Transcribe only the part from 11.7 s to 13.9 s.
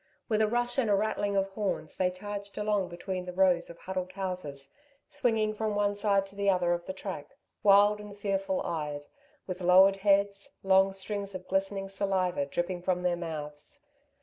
saliva dripping from their mouths.